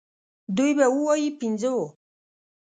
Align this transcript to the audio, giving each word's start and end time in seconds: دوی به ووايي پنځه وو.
دوی 0.57 0.71
به 0.77 0.85
ووايي 0.95 1.29
پنځه 1.39 1.69
وو. 1.75 1.87